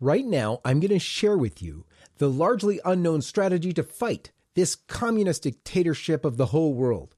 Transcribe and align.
Right 0.00 0.26
now, 0.26 0.60
I'm 0.62 0.80
going 0.80 0.90
to 0.90 0.98
share 0.98 1.38
with 1.38 1.62
you 1.62 1.86
the 2.18 2.28
largely 2.28 2.80
unknown 2.84 3.22
strategy 3.22 3.72
to 3.72 3.82
fight 3.82 4.30
this 4.54 4.74
communist 4.74 5.44
dictatorship 5.44 6.24
of 6.24 6.36
the 6.36 6.46
whole 6.46 6.74
world. 6.74 7.14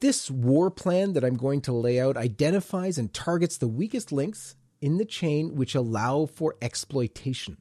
This 0.00 0.30
war 0.30 0.70
plan 0.70 1.14
that 1.14 1.24
I'm 1.24 1.36
going 1.36 1.60
to 1.62 1.72
lay 1.72 2.00
out 2.00 2.16
identifies 2.16 2.96
and 2.96 3.12
targets 3.12 3.56
the 3.56 3.68
weakest 3.68 4.12
links 4.12 4.54
in 4.80 4.98
the 4.98 5.04
chain 5.04 5.56
which 5.56 5.74
allow 5.74 6.26
for 6.26 6.56
exploitation. 6.62 7.56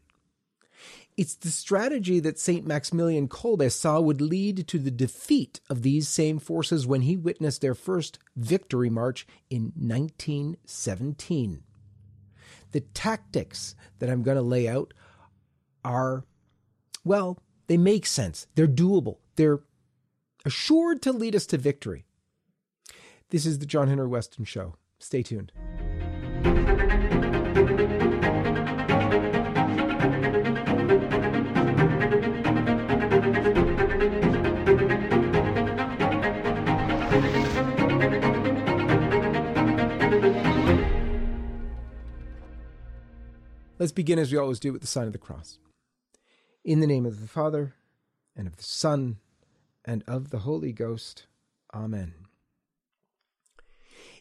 It's 1.18 1.36
the 1.36 1.50
strategy 1.50 2.20
that 2.20 2.40
St. 2.40 2.66
Maximilian 2.66 3.28
Kolbe 3.28 3.72
saw 3.72 4.00
would 4.00 4.22
lead 4.22 4.68
to 4.68 4.80
the 4.80 4.92
defeat 4.92 5.60
of 5.70 5.82
these 5.82 6.08
same 6.08 6.40
forces 6.40 6.88
when 6.88 7.02
he 7.02 7.18
witnessed 7.18 7.62
their 7.62 7.76
first 7.76 8.18
victory 8.36 8.90
march 8.90 9.28
in 9.50 9.74
1917 9.76 11.64
the 12.72 12.82
tactics 12.82 13.76
that 14.00 14.10
I'm 14.10 14.24
going 14.24 14.38
to 14.38 14.42
lay 14.42 14.68
out 14.68 14.94
are, 15.84 16.24
well, 17.04 17.40
they 17.68 17.78
make 17.78 18.06
sense. 18.06 18.48
They're 18.56 18.68
doable. 18.68 19.18
They're 19.36 19.60
assured 20.46 21.02
to 21.04 21.12
lead 21.12 21.36
us 21.36 21.46
to 21.48 21.58
victory. 21.58 22.06
This 23.30 23.46
is 23.46 23.60
the 23.60 23.66
John 23.66 23.88
Henry 23.88 24.08
Weston 24.08 24.46
Show. 24.46 24.76
Stay 25.00 25.24
tuned. 25.24 25.52
Let's 43.82 43.92
begin 43.92 44.20
as 44.20 44.32
we 44.32 44.38
always 44.38 44.60
do 44.60 44.72
with 44.72 44.82
the 44.82 44.88
sign 44.88 45.08
of 45.08 45.12
the 45.12 45.18
cross. 45.18 45.58
In 46.64 46.82
the 46.82 46.86
name 46.86 47.04
of 47.04 47.20
the 47.20 47.28
Father, 47.28 47.74
and 48.36 48.46
of 48.46 48.58
the 48.58 48.64
Son, 48.64 49.18
and 49.84 50.04
of 50.08 50.30
the 50.30 50.38
Holy 50.38 50.72
Ghost. 50.72 51.26
Amen. 51.74 52.14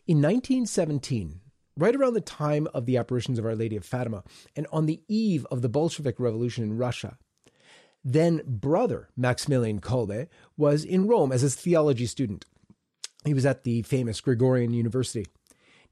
In 0.07 0.17
1917, 0.23 1.41
right 1.77 1.95
around 1.95 2.15
the 2.15 2.23
time 2.23 2.69
of 2.73 2.87
the 2.87 2.97
apparitions 2.97 3.39
of 3.39 3.45
Our 3.45 3.55
Lady 3.55 3.77
of 3.77 3.85
Fatima, 3.85 4.25
and 4.57 4.67
on 4.73 4.87
the 4.87 5.03
eve 5.09 5.47
of 5.51 5.61
the 5.61 5.69
Bolshevik 5.69 6.19
Revolution 6.19 6.65
in 6.65 6.79
Russia, 6.79 7.19
then 8.03 8.41
brother 8.47 9.11
Maximilian 9.15 9.83
Kolbe 9.83 10.29
was 10.57 10.87
in 10.87 11.07
Rome 11.07 11.33
as 11.33 11.43
a 11.43 11.51
theology 11.51 12.07
student. 12.07 12.47
He 13.27 13.35
was 13.35 13.45
at 13.45 13.65
the 13.65 13.83
famous 13.83 14.23
Gregorian 14.23 14.73
University. 14.73 15.27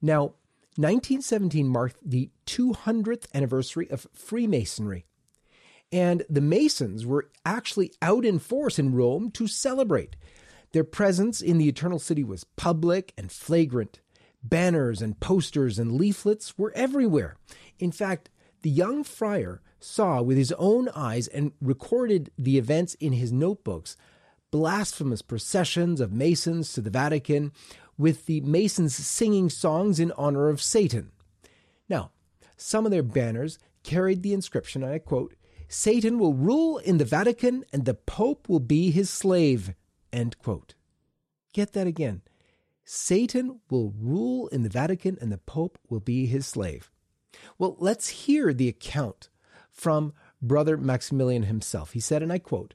Now, 0.01 0.33
1917 0.79 1.67
marked 1.67 1.97
the 2.09 2.31
200th 2.47 3.27
anniversary 3.35 3.91
of 3.91 4.07
Freemasonry. 4.15 5.07
And 5.91 6.25
the 6.31 6.41
Masons 6.41 7.05
were 7.05 7.31
actually 7.45 7.93
out 8.01 8.25
in 8.25 8.39
force 8.39 8.79
in 8.79 8.95
Rome 8.95 9.33
to 9.33 9.49
celebrate. 9.49 10.15
Their 10.71 10.85
presence 10.85 11.41
in 11.41 11.59
the 11.59 11.67
Eternal 11.67 11.99
City 11.99 12.23
was 12.23 12.45
public 12.45 13.13
and 13.19 13.33
flagrant. 13.33 13.99
Banners 14.45 15.03
and 15.03 15.19
posters 15.19 15.81
and 15.81 15.97
leaflets 15.97 16.57
were 16.57 16.73
everywhere. 16.77 17.35
In 17.81 17.91
fact, 17.91 18.31
the 18.63 18.71
young 18.71 19.03
friar 19.03 19.61
saw 19.81 20.23
with 20.23 20.37
his 20.37 20.53
own 20.53 20.89
eyes 20.95 21.27
and 21.27 21.51
recorded 21.61 22.31
the 22.39 22.57
events 22.57 22.95
in 23.01 23.15
his 23.15 23.33
notebooks 23.33 23.97
blasphemous 24.51 25.23
processions 25.23 26.01
of 26.01 26.13
Masons 26.13 26.73
to 26.73 26.81
the 26.81 26.91
Vatican 26.91 27.53
with 27.99 28.27
the 28.27 28.41
Masons 28.41 28.95
singing 28.95 29.51
songs 29.51 30.01
in 30.01 30.13
honor 30.13 30.49
of 30.49 30.63
Satan. 30.63 31.11
Now, 31.89 32.13
some 32.57 32.87
of 32.87 32.93
their 32.93 33.03
banners 33.03 33.59
carried 33.83 34.23
the 34.23 34.33
inscription, 34.33 34.83
and 34.83 34.93
I 34.93 34.99
quote, 34.99 35.35
Satan 35.69 36.19
will 36.19 36.33
rule 36.33 36.79
in 36.79 36.97
the 36.97 37.05
Vatican 37.05 37.65
and 37.73 37.85
the 37.85 37.95
Pope 37.95 38.49
will 38.49 38.61
be 38.61 38.91
his 38.91 39.11
slave. 39.11 39.75
End 40.13 40.39
quote. 40.39 40.75
Get 41.53 41.75
that 41.75 41.87
again. 41.87 42.23
Satan 42.85 43.61
will 43.69 43.93
rule 44.01 44.49
in 44.49 44.63
the 44.63 44.71
Vatican 44.71 45.19
and 45.21 45.31
the 45.31 45.39
Pope 45.39 45.79
will 45.91 46.01
be 46.01 46.25
his 46.25 46.47
slave. 46.47 46.91
Well, 47.59 47.77
let's 47.79 48.09
hear 48.09 48.55
the 48.55 48.69
account 48.69 49.29
from 49.71 50.15
Brother 50.41 50.79
Maximilian 50.79 51.43
himself. 51.43 51.93
He 51.93 52.01
said, 52.01 52.23
and 52.23 52.33
I 52.33 52.39
quote, 52.39 52.73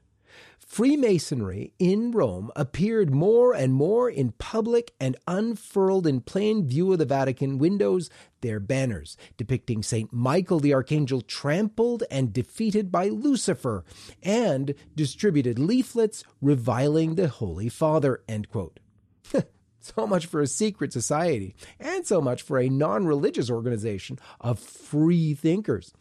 Freemasonry 0.73 1.71
in 1.77 2.09
Rome 2.09 2.49
appeared 2.55 3.13
more 3.13 3.53
and 3.53 3.75
more 3.75 4.09
in 4.09 4.31
public 4.31 4.91
and 4.99 5.15
unfurled 5.27 6.07
in 6.07 6.19
plain 6.21 6.67
view 6.67 6.91
of 6.91 6.97
the 6.97 7.05
Vatican 7.05 7.59
windows 7.59 8.09
their 8.41 8.59
banners 8.59 9.15
depicting 9.37 9.83
St. 9.83 10.11
Michael 10.11 10.59
the 10.59 10.73
Archangel 10.73 11.21
trampled 11.21 12.01
and 12.09 12.33
defeated 12.33 12.91
by 12.91 13.09
Lucifer 13.09 13.85
and 14.23 14.73
distributed 14.95 15.59
leaflets 15.59 16.23
reviling 16.41 17.13
the 17.13 17.27
Holy 17.27 17.69
Father. 17.69 18.23
so 19.79 20.07
much 20.07 20.25
for 20.25 20.41
a 20.41 20.47
secret 20.47 20.91
society, 20.91 21.55
and 21.79 22.07
so 22.07 22.19
much 22.19 22.41
for 22.41 22.57
a 22.57 22.67
non 22.67 23.05
religious 23.05 23.51
organization 23.51 24.17
of 24.41 24.57
free 24.57 25.35
thinkers. 25.35 25.93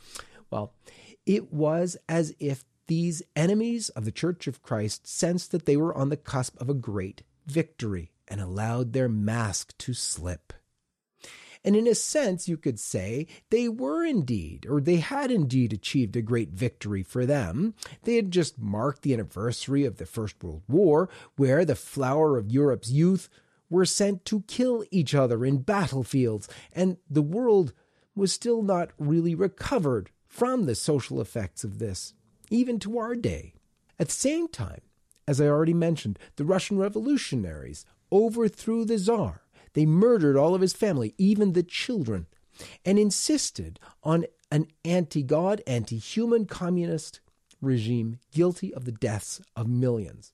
Well, 0.51 0.73
it 1.27 1.53
was 1.53 1.99
as 2.09 2.35
if 2.41 2.65
these 2.93 3.23
enemies 3.35 3.89
of 3.89 4.05
the 4.05 4.13
Church 4.13 4.47
of 4.47 4.61
Christ 4.61 5.07
sensed 5.07 5.51
that 5.51 5.65
they 5.65 5.79
were 5.79 5.95
on 5.95 6.11
the 6.11 6.17
cusp 6.17 6.61
of 6.61 6.69
a 6.69 6.75
great 6.75 7.23
victory 7.47 8.13
and 8.29 8.39
allowed 8.39 8.93
their 8.93 9.09
mask 9.09 9.73
to 9.79 9.95
slip. 9.95 10.53
And 11.65 11.75
in 11.75 11.87
a 11.87 11.95
sense, 11.95 12.49
you 12.49 12.59
could 12.59 12.79
say 12.79 13.29
they 13.49 13.67
were 13.67 14.05
indeed, 14.05 14.67
or 14.69 14.79
they 14.79 14.97
had 14.97 15.31
indeed 15.31 15.73
achieved 15.73 16.17
a 16.17 16.21
great 16.21 16.51
victory 16.51 17.03
for 17.03 17.25
them. 17.25 17.73
They 18.03 18.17
had 18.17 18.31
just 18.31 18.59
marked 18.59 19.01
the 19.01 19.15
anniversary 19.15 19.87
of 19.87 19.97
the 19.97 20.05
First 20.05 20.45
World 20.45 20.63
War, 20.69 21.09
where 21.37 21.65
the 21.65 21.75
flower 21.75 22.37
of 22.37 22.51
Europe's 22.51 22.91
youth 22.91 23.31
were 23.71 23.87
sent 23.87 24.27
to 24.27 24.43
kill 24.43 24.85
each 24.91 25.15
other 25.15 25.47
in 25.47 25.63
battlefields, 25.63 26.47
and 26.75 26.99
the 27.09 27.23
world 27.23 27.73
was 28.15 28.35
still 28.35 28.63
not 28.63 28.91
really 28.99 29.35
recovered 29.35 30.11
from 30.27 30.67
the 30.67 30.75
social 30.75 31.23
effects 31.23 31.65
of 31.65 31.79
this 31.79 32.13
even 32.53 32.79
to 32.81 32.99
our 32.99 33.15
day. 33.15 33.55
At 33.99 34.09
the 34.09 34.15
same 34.15 34.49
time, 34.49 34.83
as 35.27 35.41
I 35.41 35.47
already 35.47 35.75
mentioned, 35.75 36.19
the 36.37 36.45
Russian 36.45 36.79
revolutionaries 36.79 37.85
overthrew 38.11 38.85
the 38.85 38.99
Tsar. 38.99 39.43
They 39.75 39.87
murdered 39.87 40.37
all 40.37 40.55
of 40.55 40.61
his 40.61 40.75
family, 40.75 41.15
even 41.17 41.53
the 41.53 41.63
children, 41.63 42.27
and 42.85 42.99
insisted 42.99 43.81
on 44.03 44.27
an 44.51 44.67
anti 44.85 45.23
God, 45.23 45.63
anti 45.67 45.97
human 45.97 46.45
communist 46.45 47.21
regime 47.63 48.19
guilty 48.33 48.75
of 48.75 48.85
the 48.85 48.93
deaths 48.93 49.41
of 49.57 49.67
millions. 49.69 50.33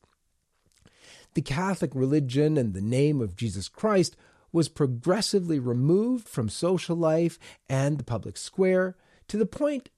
The 1.35 1.43
Catholic 1.43 1.95
religion 1.95 2.57
and 2.57 2.75
the 2.75 2.81
name 2.81 3.21
of 3.21 3.37
Jesus 3.37 3.69
Christ 3.69 4.17
was 4.51 4.69
progressively 4.69 5.59
removed 5.59 6.27
from 6.27 6.49
social 6.49 6.97
life 6.97 7.39
and 7.69 7.99
the 7.99 8.05
public 8.05 8.37
square 8.37 8.97
to 9.29 9.37
the 9.37 9.47
point 9.47 9.91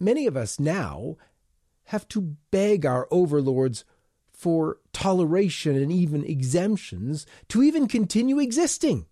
many 0.00 0.26
of 0.26 0.36
us 0.36 0.58
now 0.58 1.16
have 1.84 2.08
to 2.08 2.36
beg 2.50 2.86
our 2.86 3.06
overlords 3.10 3.84
for 4.32 4.78
toleration 4.92 5.76
and 5.76 5.92
even 5.92 6.24
exemptions 6.24 7.26
to 7.48 7.62
even 7.62 7.86
continue 7.86 8.38
existing. 8.38 9.06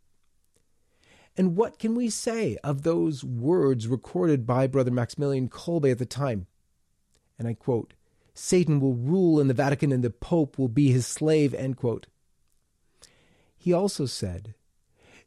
And 1.37 1.55
what 1.55 1.79
can 1.79 1.95
we 1.95 2.11
say 2.11 2.57
of 2.65 2.83
those 2.83 3.23
words 3.23 3.87
recorded 3.87 4.47
by 4.47 4.67
Brother 4.67 4.91
Maximilian 4.91 5.49
Kolbe 5.49 5.91
at 5.93 5.99
the 5.99 6.07
time? 6.07 6.47
And 7.39 7.47
I 7.47 7.55
quote, 7.55 7.95
Satan 8.35 8.81
will 8.81 8.95
rule 8.95 9.41
in 9.41 9.49
the 9.49 9.55
Vatican 9.55 9.93
and 9.93 10.03
the 10.03 10.11
Pope 10.11 10.59
will 10.59 10.69
be 10.69 10.91
his 10.91 11.07
slave, 11.07 11.55
end 11.55 11.77
quote. 11.77 12.07
He 13.57 13.73
also 13.73 14.07
said, 14.07 14.55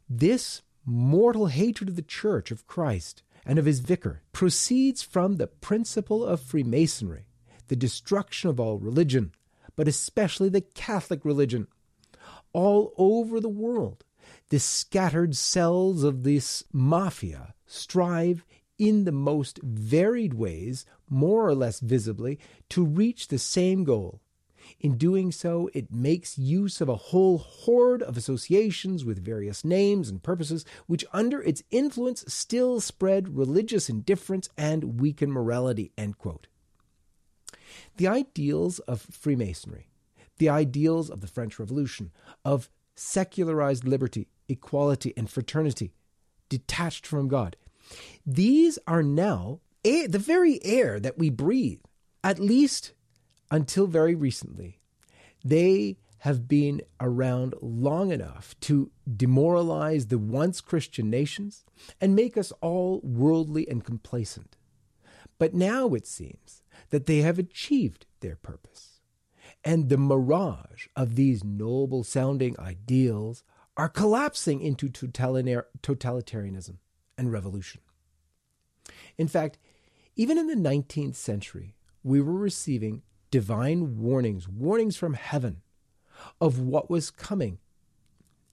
This 0.08 0.62
mortal 0.84 1.46
hatred 1.46 1.88
of 1.90 1.96
the 1.96 2.02
Church 2.02 2.50
of 2.50 2.66
Christ 2.66 3.22
and 3.44 3.58
of 3.58 3.64
his 3.64 3.80
vicar 3.80 4.22
proceeds 4.32 5.02
from 5.02 5.36
the 5.36 5.46
principle 5.46 6.24
of 6.24 6.40
Freemasonry, 6.40 7.26
the 7.68 7.76
destruction 7.76 8.48
of 8.50 8.60
all 8.60 8.78
religion, 8.78 9.32
but 9.76 9.88
especially 9.88 10.48
the 10.48 10.60
Catholic 10.60 11.24
religion. 11.24 11.66
All 12.52 12.94
over 12.96 13.40
the 13.40 13.48
world, 13.48 14.04
the 14.50 14.58
scattered 14.58 15.36
cells 15.36 16.02
of 16.04 16.22
this 16.22 16.64
mafia 16.72 17.54
strive 17.66 18.44
in 18.78 19.04
the 19.04 19.12
most 19.12 19.60
varied 19.62 20.34
ways, 20.34 20.84
more 21.08 21.46
or 21.46 21.54
less 21.54 21.80
visibly, 21.80 22.38
to 22.70 22.84
reach 22.84 23.28
the 23.28 23.38
same 23.38 23.84
goal 23.84 24.21
in 24.82 24.98
doing 24.98 25.30
so, 25.30 25.70
it 25.72 25.92
makes 25.92 26.36
use 26.36 26.80
of 26.80 26.88
a 26.88 26.96
whole 26.96 27.38
horde 27.38 28.02
of 28.02 28.16
associations 28.16 29.04
with 29.04 29.24
various 29.24 29.64
names 29.64 30.10
and 30.10 30.22
purposes, 30.22 30.64
which 30.86 31.04
under 31.12 31.40
its 31.40 31.62
influence 31.70 32.24
still 32.26 32.80
spread 32.80 33.36
religious 33.36 33.88
indifference 33.88 34.50
and 34.58 35.00
weaken 35.00 35.30
morality. 35.30 35.92
The 37.96 38.08
ideals 38.08 38.80
of 38.80 39.00
Freemasonry, 39.00 39.88
the 40.38 40.48
ideals 40.48 41.08
of 41.08 41.20
the 41.20 41.28
French 41.28 41.58
Revolution, 41.58 42.10
of 42.44 42.68
secularized 42.96 43.84
liberty, 43.84 44.26
equality, 44.48 45.14
and 45.16 45.30
fraternity, 45.30 45.92
detached 46.48 47.06
from 47.06 47.28
God, 47.28 47.56
These 48.26 48.78
are 48.86 49.02
now 49.02 49.60
the 49.84 50.18
very 50.18 50.64
air 50.64 51.00
that 51.00 51.18
we 51.18 51.30
breathe, 51.30 51.80
at 52.22 52.38
least 52.38 52.92
until 53.52 53.86
very 53.86 54.16
recently. 54.16 54.80
They 55.44 55.98
have 56.20 56.48
been 56.48 56.80
around 57.00 57.54
long 57.60 58.10
enough 58.10 58.58
to 58.60 58.90
demoralize 59.16 60.06
the 60.06 60.18
once 60.18 60.60
Christian 60.60 61.10
nations 61.10 61.64
and 62.00 62.16
make 62.16 62.36
us 62.36 62.52
all 62.60 63.00
worldly 63.04 63.68
and 63.68 63.84
complacent. 63.84 64.56
But 65.38 65.52
now 65.52 65.94
it 65.94 66.06
seems 66.06 66.62
that 66.90 67.06
they 67.06 67.18
have 67.18 67.38
achieved 67.38 68.06
their 68.20 68.36
purpose, 68.36 69.00
and 69.64 69.88
the 69.88 69.98
mirage 69.98 70.86
of 70.96 71.16
these 71.16 71.44
noble 71.44 72.04
sounding 72.04 72.58
ideals 72.58 73.42
are 73.76 73.88
collapsing 73.88 74.60
into 74.60 74.88
totalitarianism 74.88 76.76
and 77.18 77.32
revolution. 77.32 77.80
In 79.18 79.28
fact, 79.28 79.58
even 80.14 80.38
in 80.38 80.46
the 80.46 80.54
19th 80.54 81.16
century, 81.16 81.74
we 82.04 82.20
were 82.20 82.32
receiving 82.32 83.02
divine 83.32 83.98
warnings, 83.98 84.48
warnings 84.48 84.96
from 84.96 85.14
heaven 85.14 85.62
of 86.40 86.60
what 86.60 86.88
was 86.88 87.10
coming 87.10 87.58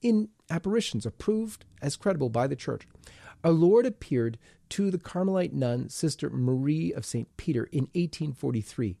in 0.02 0.30
apparitions 0.50 1.06
approved 1.06 1.64
as 1.80 1.94
credible 1.94 2.30
by 2.30 2.48
the 2.48 2.56
church. 2.56 2.88
Our 3.44 3.52
Lord 3.52 3.86
appeared 3.86 4.38
to 4.70 4.90
the 4.90 4.98
Carmelite 4.98 5.52
nun, 5.52 5.88
Sister 5.88 6.30
Marie 6.30 6.92
of 6.92 7.04
St. 7.04 7.28
Peter, 7.36 7.64
in 7.66 7.84
1843 7.94 8.96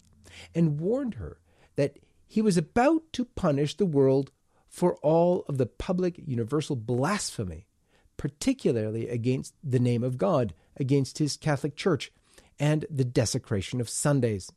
and 0.54 0.78
warned 0.78 1.14
her 1.14 1.38
that 1.76 1.98
he 2.26 2.42
was 2.42 2.56
about 2.56 3.02
to 3.14 3.24
punish 3.24 3.76
the 3.76 3.86
world 3.86 4.30
for 4.68 4.96
all 4.96 5.44
of 5.48 5.58
the 5.58 5.66
public 5.66 6.20
universal 6.24 6.76
blasphemy, 6.76 7.66
particularly 8.16 9.08
against 9.08 9.54
the 9.64 9.80
name 9.80 10.04
of 10.04 10.18
God, 10.18 10.54
against 10.76 11.18
his 11.18 11.36
Catholic 11.36 11.74
Church, 11.74 12.12
and 12.58 12.86
the 12.88 13.04
desecration 13.04 13.80
of 13.80 13.88
Sundays. 13.88 14.52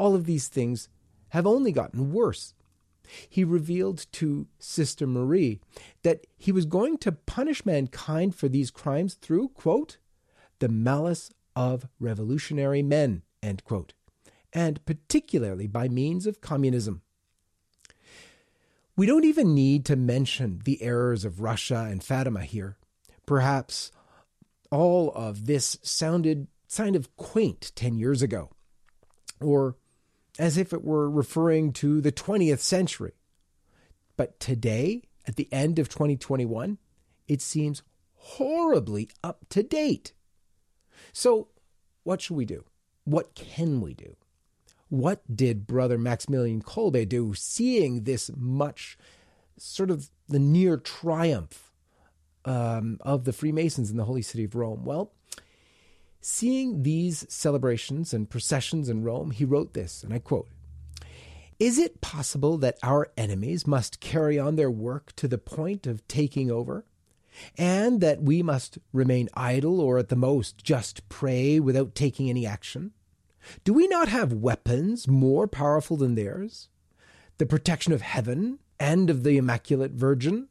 All 0.00 0.14
of 0.14 0.24
these 0.24 0.48
things 0.48 0.88
have 1.28 1.46
only 1.46 1.72
gotten 1.72 2.12
worse 2.12 2.54
he 3.28 3.44
revealed 3.44 4.06
to 4.12 4.46
Sister 4.58 5.06
Marie 5.06 5.60
that 6.02 6.26
he 6.36 6.52
was 6.52 6.64
going 6.64 6.98
to 6.98 7.12
punish 7.12 7.66
mankind 7.66 8.34
for 8.34 8.48
these 8.48 8.70
crimes 8.70 9.14
through, 9.14 9.48
quote, 9.48 9.98
the 10.58 10.68
malice 10.68 11.30
of 11.56 11.88
revolutionary 11.98 12.82
men, 12.82 13.22
end 13.42 13.64
quote, 13.64 13.94
and 14.52 14.84
particularly 14.84 15.66
by 15.66 15.88
means 15.88 16.26
of 16.26 16.40
communism. 16.40 17.02
We 18.96 19.06
don't 19.06 19.24
even 19.24 19.54
need 19.54 19.84
to 19.86 19.96
mention 19.96 20.60
the 20.64 20.82
errors 20.82 21.24
of 21.24 21.40
Russia 21.40 21.88
and 21.90 22.04
Fatima 22.04 22.42
here. 22.42 22.76
Perhaps 23.26 23.90
all 24.70 25.10
of 25.12 25.46
this 25.46 25.78
sounded 25.82 26.48
kind 26.74 26.94
of 26.94 27.14
quaint 27.16 27.72
10 27.74 27.96
years 27.96 28.22
ago, 28.22 28.50
or 29.40 29.76
as 30.40 30.56
if 30.56 30.72
it 30.72 30.82
were 30.82 31.08
referring 31.08 31.70
to 31.70 32.00
the 32.00 32.10
20th 32.10 32.60
century. 32.60 33.12
But 34.16 34.40
today, 34.40 35.02
at 35.28 35.36
the 35.36 35.52
end 35.52 35.78
of 35.78 35.90
2021, 35.90 36.78
it 37.28 37.42
seems 37.42 37.82
horribly 38.14 39.10
up 39.22 39.44
to 39.50 39.62
date. 39.62 40.14
So, 41.12 41.48
what 42.04 42.22
should 42.22 42.38
we 42.38 42.46
do? 42.46 42.64
What 43.04 43.34
can 43.34 43.82
we 43.82 43.92
do? 43.92 44.16
What 44.88 45.20
did 45.36 45.66
Brother 45.66 45.98
Maximilian 45.98 46.62
Kolbe 46.62 47.06
do, 47.06 47.34
seeing 47.34 48.04
this 48.04 48.30
much 48.34 48.96
sort 49.58 49.90
of 49.90 50.08
the 50.26 50.38
near 50.38 50.78
triumph 50.78 51.70
um, 52.46 52.96
of 53.02 53.24
the 53.24 53.34
Freemasons 53.34 53.90
in 53.90 53.98
the 53.98 54.04
holy 54.04 54.22
city 54.22 54.44
of 54.44 54.54
Rome? 54.54 54.86
Well, 54.86 55.12
Seeing 56.20 56.82
these 56.82 57.24
celebrations 57.30 58.12
and 58.12 58.28
processions 58.28 58.90
in 58.90 59.02
Rome, 59.02 59.30
he 59.30 59.46
wrote 59.46 59.72
this, 59.72 60.04
and 60.04 60.12
I 60.12 60.18
quote 60.18 60.48
Is 61.58 61.78
it 61.78 62.02
possible 62.02 62.58
that 62.58 62.78
our 62.82 63.10
enemies 63.16 63.66
must 63.66 64.00
carry 64.00 64.38
on 64.38 64.56
their 64.56 64.70
work 64.70 65.14
to 65.16 65.26
the 65.26 65.38
point 65.38 65.86
of 65.86 66.06
taking 66.08 66.50
over? 66.50 66.84
And 67.56 68.00
that 68.00 68.22
we 68.22 68.42
must 68.42 68.78
remain 68.92 69.28
idle 69.34 69.80
or 69.80 69.98
at 69.98 70.08
the 70.08 70.16
most 70.16 70.62
just 70.62 71.08
pray 71.08 71.58
without 71.58 71.94
taking 71.94 72.28
any 72.28 72.44
action? 72.44 72.92
Do 73.64 73.72
we 73.72 73.88
not 73.88 74.08
have 74.08 74.32
weapons 74.32 75.08
more 75.08 75.46
powerful 75.46 75.96
than 75.96 76.16
theirs? 76.16 76.68
The 77.38 77.46
protection 77.46 77.92
of 77.92 78.02
heaven 78.02 78.58
and 78.78 79.08
of 79.08 79.22
the 79.22 79.38
Immaculate 79.38 79.92
Virgin, 79.92 80.48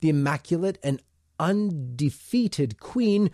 the 0.00 0.08
Immaculate 0.08 0.78
and 0.82 1.02
undefeated 1.38 2.80
Queen 2.80 3.30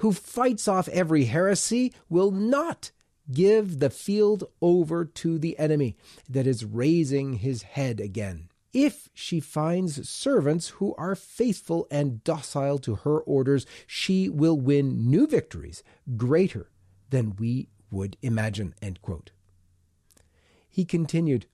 who 0.00 0.12
fights 0.12 0.66
off 0.66 0.88
every 0.88 1.24
heresy 1.24 1.92
will 2.08 2.30
not 2.30 2.90
give 3.30 3.78
the 3.78 3.90
field 3.90 4.44
over 4.62 5.04
to 5.04 5.38
the 5.38 5.58
enemy 5.58 5.94
that 6.28 6.46
is 6.46 6.64
raising 6.64 7.34
his 7.34 7.62
head 7.62 8.00
again. 8.00 8.48
If 8.72 9.10
she 9.12 9.40
finds 9.40 10.08
servants 10.08 10.68
who 10.68 10.94
are 10.96 11.14
faithful 11.14 11.86
and 11.90 12.24
docile 12.24 12.78
to 12.78 12.96
her 12.96 13.18
orders, 13.20 13.66
she 13.86 14.28
will 14.28 14.58
win 14.58 15.10
new 15.10 15.26
victories 15.26 15.82
greater 16.16 16.70
than 17.10 17.36
we 17.36 17.68
would 17.90 18.16
imagine. 18.22 18.74
He 20.68 20.84
continued, 20.86 21.46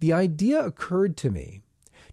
The 0.00 0.12
idea 0.12 0.60
occurred 0.62 1.16
to 1.18 1.30
me 1.30 1.62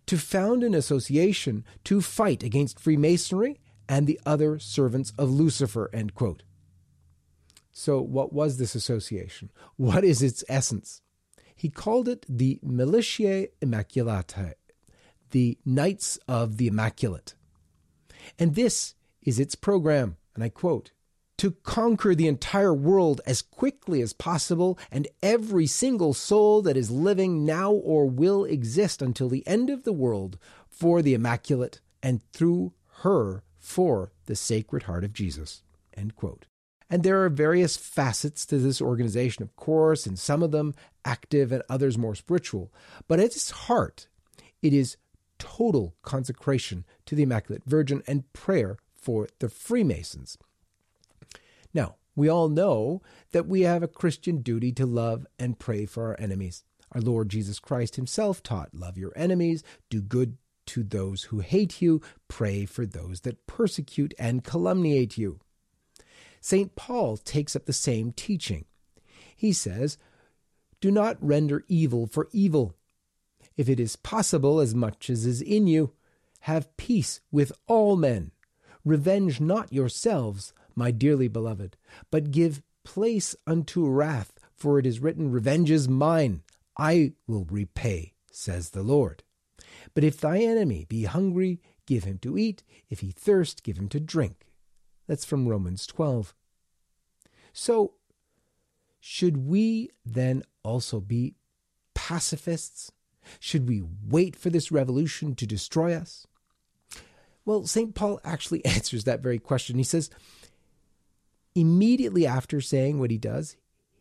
to 0.06 0.18
found 0.18 0.64
an 0.64 0.74
association 0.74 1.66
to 1.84 2.00
fight 2.00 2.42
against 2.42 2.80
Freemasonry 2.80 3.60
and 3.94 4.08
the 4.08 4.20
other 4.26 4.58
servants 4.58 5.14
of 5.20 5.30
Lucifer. 5.30 5.88
End 5.94 6.16
quote. 6.16 6.42
So, 7.72 8.02
what 8.02 8.34
was 8.34 8.58
this 8.58 8.74
association? 8.74 9.52
What 9.76 10.04
is 10.04 10.24
its 10.24 10.44
essence? 10.50 11.04
He 11.56 11.70
called 11.70 12.08
it 12.08 12.26
the 12.28 12.60
Militiae 12.64 13.50
Immaculatae, 13.62 14.56
the 15.30 15.60
Knights 15.64 16.18
of 16.28 16.58
the 16.58 16.66
Immaculate. 16.66 17.36
And 18.40 18.56
this 18.56 18.96
is 19.22 19.40
its 19.40 19.54
program, 19.54 20.18
and 20.34 20.44
I 20.44 20.50
quote 20.50 20.92
to 21.38 21.52
conquer 21.52 22.16
the 22.16 22.28
entire 22.28 22.74
world 22.74 23.22
as 23.28 23.44
quickly 23.44 24.02
as 24.02 24.14
possible, 24.14 24.80
and 24.92 25.08
every 25.22 25.68
single 25.68 26.16
soul 26.16 26.64
that 26.64 26.78
is 26.78 26.90
living 26.90 27.46
now 27.46 27.72
or 27.72 28.08
will 28.08 28.44
exist 28.44 29.04
until 29.04 29.30
the 29.30 29.46
end 29.46 29.70
of 29.70 29.84
the 29.84 29.94
world 29.94 30.40
for 30.68 31.04
the 31.04 31.14
Immaculate, 31.14 31.80
and 32.02 32.24
through 32.32 32.74
her 33.02 33.44
for 33.64 34.12
the 34.26 34.36
Sacred 34.36 34.84
Heart 34.84 35.06
of 35.06 35.14
Jesus. 35.14 35.64
End 35.96 36.18
quote. 36.18 36.48
And 36.90 37.02
there 37.02 37.24
are 37.24 37.30
various 37.30 37.78
facets 37.78 38.46
to 38.48 38.58
this 38.58 38.82
organization, 38.82 39.42
of 39.42 39.56
course, 39.56 40.06
and 40.06 40.20
some 40.20 40.44
of 40.44 40.52
them 40.52 40.76
active 41.06 41.52
and 41.52 41.64
others 41.70 41.98
more 41.98 42.14
spiritual. 42.14 42.72
But 43.08 43.20
at 43.20 43.28
its 43.28 43.52
heart, 43.52 44.08
it 44.62 44.74
is 44.74 44.98
total 45.40 45.96
consecration 46.02 46.84
to 47.06 47.16
the 47.16 47.24
Immaculate 47.24 47.64
Virgin 47.66 48.04
and 48.06 48.32
prayer 48.34 48.78
for 48.96 49.30
the 49.40 49.50
Freemasons. 49.50 50.38
Now, 51.74 51.96
we 52.16 52.28
all 52.28 52.50
know 52.50 53.02
that 53.32 53.48
we 53.48 53.62
have 53.62 53.82
a 53.82 53.88
Christian 53.88 54.42
duty 54.42 54.74
to 54.74 54.86
love 54.86 55.26
and 55.40 55.58
pray 55.58 55.86
for 55.86 56.08
our 56.08 56.20
enemies. 56.20 56.64
Our 56.92 57.02
Lord 57.02 57.30
Jesus 57.30 57.60
Christ 57.60 57.96
himself 57.96 58.44
taught, 58.44 58.76
Love 58.76 58.98
your 58.98 59.14
enemies, 59.16 59.64
do 59.90 60.02
good 60.02 60.38
to 60.68 60.84
those 60.84 61.24
who 61.24 61.40
hate 61.40 61.82
you, 61.82 62.02
pray 62.28 62.66
for 62.66 62.86
those 62.86 63.22
that 63.22 63.48
persecute 63.48 64.14
and 64.18 64.44
calumniate 64.44 65.18
you. 65.18 65.40
St. 66.42 66.76
Paul 66.76 67.18
takes 67.18 67.56
up 67.56 67.66
the 67.66 67.74
same 67.74 68.12
teaching. 68.12 68.66
He 69.36 69.54
says, 69.54 69.98
Do 70.82 70.92
not 70.92 71.18
render 71.20 71.64
evil 71.68 72.08
for 72.08 72.28
evil. 72.32 72.76
If 73.56 73.70
it 73.70 73.80
is 73.80 73.96
possible, 73.96 74.60
as 74.60 74.74
much 74.74 75.10
as 75.10 75.26
is 75.26 75.42
in 75.42 75.68
you, 75.68 75.94
have 76.42 76.76
peace 76.76 77.22
with 77.32 77.52
all 77.68 77.96
men. 77.96 78.32
Revenge 78.84 79.40
not 79.40 79.72
yourselves, 79.72 80.54
my 80.76 80.92
dearly 80.92 81.28
beloved, 81.28 81.78
but 82.12 82.32
give 82.32 82.62
place 82.84 83.36
unto 83.48 83.88
wrath, 83.88 84.34
for 84.56 84.78
it 84.80 84.86
is 84.86 85.00
written, 85.00 85.32
Revenge 85.32 85.72
is 85.72 85.88
mine, 85.88 86.44
I 86.78 87.14
will 87.28 87.46
repay, 87.50 88.14
says 88.32 88.72
the 88.72 88.84
Lord. 88.84 89.24
But 89.94 90.04
if 90.04 90.20
thy 90.20 90.40
enemy 90.40 90.86
be 90.88 91.04
hungry, 91.04 91.62
give 91.86 92.04
him 92.04 92.18
to 92.20 92.38
eat. 92.38 92.64
If 92.90 93.00
he 93.00 93.12
thirst, 93.12 93.64
give 93.64 93.78
him 93.78 93.90
to 93.90 94.00
drink. 94.00 94.48
That's 95.08 95.26
from 95.26 95.48
Romans 95.48 95.86
12. 95.86 96.34
So, 97.52 97.94
should 99.00 99.38
we 99.38 99.92
then 100.06 100.44
also 100.64 101.00
be 101.00 101.36
pacifists? 101.94 102.92
Should 103.40 103.68
we 103.68 103.84
wait 104.08 104.36
for 104.36 104.50
this 104.50 104.72
revolution 104.72 105.36
to 105.36 105.46
destroy 105.46 105.94
us? 105.94 106.26
Well, 107.46 107.66
St. 107.66 107.94
Paul 107.94 108.20
actually 108.24 108.64
answers 108.66 109.04
that 109.04 109.22
very 109.22 109.40
question. 109.40 109.78
He 109.78 109.84
says, 109.84 110.10
immediately 111.56 112.26
after 112.26 112.62
saying 112.62 113.00
what 113.00 113.12
he 113.12 113.18
does, 113.18 113.58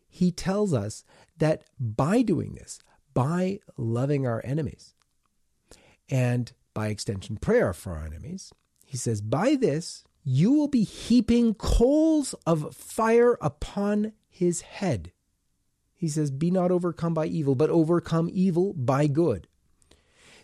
he 0.09 0.31
tells 0.31 0.73
us 0.73 1.03
that 1.37 1.63
by 1.79 2.21
doing 2.21 2.55
this, 2.55 2.79
by 3.13 3.59
loving 3.77 4.25
our 4.27 4.41
enemies, 4.45 4.93
and 6.09 6.51
by 6.73 6.87
extension, 6.87 7.37
prayer 7.37 7.73
for 7.73 7.93
our 7.93 8.05
enemies. 8.05 8.51
He 8.85 8.97
says, 8.97 9.21
By 9.21 9.55
this 9.55 10.03
you 10.23 10.51
will 10.51 10.67
be 10.67 10.83
heaping 10.83 11.53
coals 11.53 12.33
of 12.45 12.75
fire 12.75 13.37
upon 13.41 14.13
his 14.29 14.61
head. 14.61 15.11
He 15.93 16.07
says, 16.07 16.31
Be 16.31 16.51
not 16.51 16.71
overcome 16.71 17.13
by 17.13 17.27
evil, 17.27 17.55
but 17.55 17.69
overcome 17.69 18.29
evil 18.31 18.73
by 18.73 19.07
good. 19.07 19.47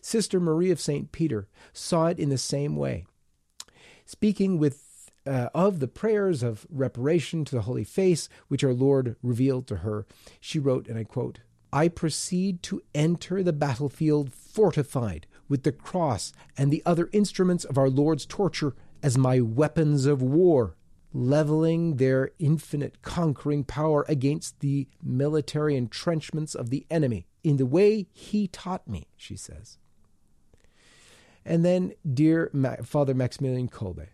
Sister 0.01 0.39
Marie 0.39 0.71
of 0.71 0.79
St. 0.79 1.11
Peter 1.11 1.47
saw 1.73 2.07
it 2.07 2.19
in 2.19 2.29
the 2.29 2.37
same 2.37 2.75
way. 2.75 3.05
Speaking 4.05 4.57
with 4.57 5.11
uh, 5.27 5.49
of 5.53 5.79
the 5.79 5.87
prayers 5.87 6.41
of 6.41 6.65
reparation 6.69 7.45
to 7.45 7.55
the 7.55 7.61
Holy 7.63 7.83
Face, 7.83 8.29
which 8.47 8.63
our 8.63 8.73
Lord 8.73 9.15
revealed 9.21 9.67
to 9.67 9.77
her, 9.77 10.05
she 10.39 10.59
wrote, 10.59 10.87
and 10.87 10.97
I 10.97 11.03
quote, 11.03 11.39
I 11.71 11.87
proceed 11.87 12.63
to 12.63 12.81
enter 12.95 13.43
the 13.43 13.53
battlefield 13.53 14.33
fortified 14.33 15.27
with 15.49 15.63
the 15.63 15.71
cross 15.71 16.31
and 16.57 16.71
the 16.71 16.83
other 16.85 17.09
instruments 17.11 17.65
of 17.65 17.77
our 17.77 17.89
Lord's 17.89 18.25
torture 18.25 18.75
as 19.03 19.17
my 19.17 19.41
weapons 19.41 20.05
of 20.05 20.21
war, 20.21 20.75
leveling 21.11 21.97
their 21.97 22.31
infinite 22.37 23.01
conquering 23.01 23.63
power 23.63 24.05
against 24.07 24.59
the 24.59 24.87
military 25.03 25.75
entrenchments 25.75 26.53
of 26.53 26.69
the 26.69 26.85
enemy 26.89 27.25
in 27.43 27.57
the 27.57 27.65
way 27.65 28.07
he 28.11 28.47
taught 28.47 28.87
me, 28.87 29.07
she 29.17 29.35
says. 29.35 29.77
And 31.45 31.65
then, 31.65 31.93
dear 32.11 32.51
Father 32.83 33.15
Maximilian 33.15 33.69
Kolbe, 33.69 34.07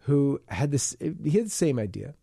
who 0.00 0.40
had 0.48 0.70
this, 0.72 0.94
he 1.00 1.30
had 1.30 1.46
the 1.46 1.50
same 1.50 1.78
idea. 1.78 2.14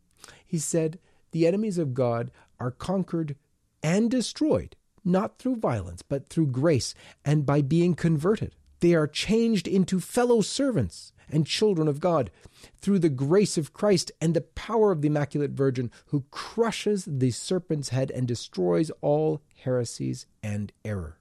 He 0.46 0.60
said, 0.60 1.00
The 1.32 1.48
enemies 1.48 1.78
of 1.78 1.94
God 1.94 2.30
are 2.60 2.72
conquered 2.72 3.36
and 3.82 4.12
destroyed, 4.12 4.76
not 5.06 5.38
through 5.38 5.58
violence, 5.58 6.02
but 6.02 6.30
through 6.30 6.48
grace 6.48 6.94
and 7.26 7.46
by 7.46 7.62
being 7.62 7.96
converted. 7.96 8.56
They 8.80 8.94
are 8.94 9.08
changed 9.08 9.68
into 9.68 10.00
fellow 10.00 10.42
servants 10.42 11.14
and 11.30 11.48
children 11.48 11.88
of 11.88 12.00
God 12.00 12.32
through 12.78 13.00
the 13.00 13.10
grace 13.10 13.58
of 13.58 13.74
Christ 13.74 14.12
and 14.20 14.34
the 14.34 14.42
power 14.42 14.92
of 14.92 15.02
the 15.02 15.08
Immaculate 15.08 15.52
Virgin, 15.52 15.90
who 16.08 16.26
crushes 16.32 17.06
the 17.06 17.32
serpent's 17.32 17.90
head 17.90 18.12
and 18.12 18.28
destroys 18.28 18.92
all 19.02 19.42
heresies 19.64 20.26
and 20.42 20.72
error. 20.84 21.18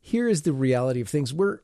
Here 0.00 0.28
is 0.28 0.42
the 0.42 0.52
reality 0.52 1.00
of 1.00 1.08
things. 1.08 1.34
We're, 1.34 1.58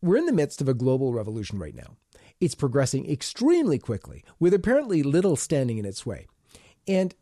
we're 0.00 0.16
in 0.16 0.26
the 0.26 0.32
midst 0.32 0.60
of 0.60 0.68
a 0.68 0.74
global 0.74 1.12
revolution 1.12 1.58
right 1.58 1.74
now. 1.74 1.96
It's 2.40 2.54
progressing 2.54 3.10
extremely 3.10 3.80
quickly, 3.80 4.24
with 4.38 4.54
apparently 4.54 5.02
little 5.02 5.34
standing 5.34 5.78
in 5.78 5.84
its 5.84 6.06
way. 6.06 6.28
And 6.86 7.14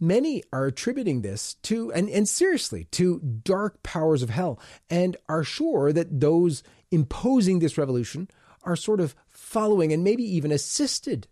many 0.00 0.42
are 0.52 0.66
attributing 0.66 1.22
this 1.22 1.54
to, 1.62 1.92
and, 1.92 2.08
and 2.08 2.28
seriously, 2.28 2.84
to 2.92 3.20
dark 3.20 3.82
powers 3.82 4.22
of 4.22 4.30
hell, 4.30 4.60
and 4.90 5.16
are 5.28 5.44
sure 5.44 5.92
that 5.92 6.20
those 6.20 6.62
imposing 6.90 7.58
this 7.58 7.78
revolution 7.78 8.28
are 8.62 8.76
sort 8.76 9.00
of 9.00 9.14
following 9.28 9.92
and 9.92 10.04
maybe 10.04 10.24
even 10.24 10.52
assisted 10.52 11.28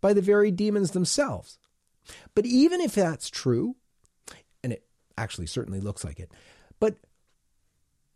by 0.00 0.12
the 0.12 0.20
very 0.20 0.50
demons 0.50 0.90
themselves. 0.90 1.58
But 2.34 2.46
even 2.46 2.80
if 2.80 2.94
that's 2.94 3.30
true, 3.30 3.76
and 4.62 4.72
it 4.72 4.84
actually 5.16 5.46
certainly 5.46 5.80
looks 5.80 6.04
like 6.04 6.20
it, 6.20 6.30
but 6.78 6.96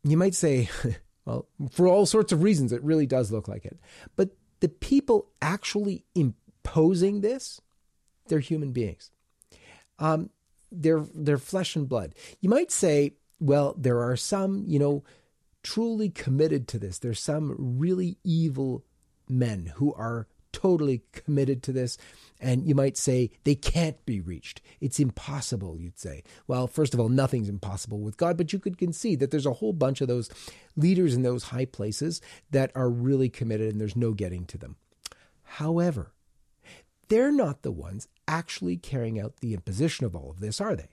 you 0.04 0.16
might 0.16 0.34
say, 0.34 0.68
well, 1.24 1.48
for 1.70 1.88
all 1.88 2.06
sorts 2.06 2.32
of 2.32 2.42
reasons, 2.42 2.72
it 2.72 2.82
really 2.82 3.06
does 3.06 3.32
look 3.32 3.48
like 3.48 3.64
it. 3.64 3.78
But 4.16 4.30
the 4.60 4.68
people 4.68 5.30
actually 5.40 6.04
imposing 6.14 7.20
this, 7.20 7.60
they're 8.26 8.40
human 8.40 8.72
beings. 8.72 9.10
Um, 9.98 10.30
they're 10.70 11.04
they're 11.14 11.38
flesh 11.38 11.76
and 11.76 11.88
blood. 11.88 12.14
You 12.40 12.50
might 12.50 12.70
say, 12.70 13.14
well, 13.40 13.74
there 13.78 14.02
are 14.02 14.16
some, 14.16 14.64
you 14.66 14.78
know, 14.78 15.04
truly 15.62 16.10
committed 16.10 16.68
to 16.68 16.78
this. 16.78 16.98
There's 16.98 17.20
some 17.20 17.54
really 17.58 18.18
evil 18.24 18.84
men 19.28 19.72
who 19.76 19.92
are 19.94 20.26
totally 20.52 21.02
committed 21.12 21.62
to 21.62 21.72
this. 21.72 21.98
And 22.40 22.66
you 22.66 22.74
might 22.74 22.96
say 22.96 23.30
they 23.44 23.54
can't 23.54 24.04
be 24.06 24.20
reached. 24.20 24.60
It's 24.80 25.00
impossible, 25.00 25.78
you'd 25.78 25.98
say. 25.98 26.22
Well, 26.46 26.66
first 26.66 26.94
of 26.94 27.00
all, 27.00 27.08
nothing's 27.08 27.48
impossible 27.48 28.00
with 28.00 28.16
God, 28.16 28.36
but 28.36 28.52
you 28.52 28.58
could 28.58 28.78
concede 28.78 29.20
that 29.20 29.30
there's 29.30 29.46
a 29.46 29.54
whole 29.54 29.72
bunch 29.72 30.00
of 30.00 30.08
those 30.08 30.30
leaders 30.76 31.14
in 31.14 31.22
those 31.22 31.44
high 31.44 31.64
places 31.64 32.20
that 32.50 32.70
are 32.74 32.88
really 32.88 33.28
committed 33.28 33.72
and 33.72 33.80
there's 33.80 33.96
no 33.96 34.12
getting 34.12 34.44
to 34.46 34.58
them. 34.58 34.76
However, 35.42 36.12
they're 37.08 37.32
not 37.32 37.62
the 37.62 37.72
ones 37.72 38.08
actually 38.26 38.76
carrying 38.76 39.18
out 39.18 39.38
the 39.38 39.54
imposition 39.54 40.06
of 40.06 40.14
all 40.14 40.30
of 40.30 40.40
this, 40.40 40.60
are 40.60 40.76
they? 40.76 40.88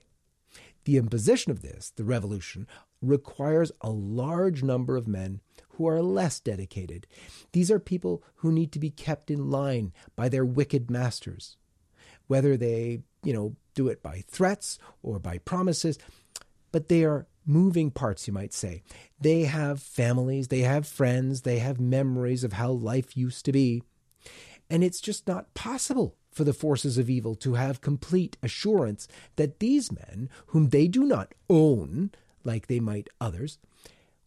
The 0.86 0.98
imposition 0.98 1.52
of 1.52 1.62
this, 1.62 1.92
the 1.96 2.04
revolution, 2.04 2.68
requires 3.02 3.72
a 3.82 3.90
large 3.90 4.64
number 4.64 4.96
of 4.96 5.08
men 5.08 5.42
who 5.70 5.88
are 5.88 6.02
less 6.02 6.40
dedicated. 6.40 7.08
These 7.52 7.72
are 7.72 7.80
people 7.80 8.24
who 8.36 8.52
need 8.52 8.72
to 8.74 8.80
be 8.80 8.90
kept 8.90 9.30
in 9.30 9.50
line 9.50 9.94
by 10.16 10.30
their 10.30 10.46
wicked 10.46 10.90
masters, 10.90 11.58
whether 12.28 12.56
they, 12.56 13.02
you 13.24 13.34
know, 13.34 13.56
do 13.74 13.88
it 13.88 14.02
by 14.02 14.24
threats 14.28 14.80
or 15.04 15.20
by 15.20 15.40
promises, 15.40 15.98
but 16.72 16.88
they 16.88 17.04
are 17.04 17.28
moving 17.46 17.92
parts, 17.92 18.28
you 18.28 18.34
might 18.34 18.54
say. 18.54 18.84
They 19.20 19.44
have 19.44 19.82
families, 19.82 20.48
they 20.48 20.62
have 20.62 20.88
friends, 20.88 21.42
they 21.42 21.60
have 21.60 21.80
memories 21.80 22.44
of 22.44 22.54
how 22.54 22.72
life 22.72 23.18
used 23.18 23.46
to 23.46 23.52
be. 23.52 23.84
And 24.70 24.84
it's 24.84 25.00
just 25.00 25.28
not 25.28 25.54
possible 25.54 26.16
for 26.32 26.44
the 26.44 26.54
forces 26.54 26.98
of 26.98 27.10
evil 27.10 27.36
to 27.36 27.54
have 27.54 27.82
complete 27.82 28.38
assurance 28.44 29.08
that 29.38 29.60
these 29.60 29.92
men, 29.92 30.30
whom 30.48 30.70
they 30.70 30.88
do 30.88 31.04
not 31.04 31.34
own 31.50 32.12
like 32.44 32.68
they 32.68 32.80
might 32.80 33.10
others, 33.22 33.58